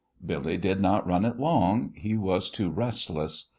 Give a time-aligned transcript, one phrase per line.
[0.25, 1.93] Billy did not run it long.
[1.95, 3.49] He was too restless.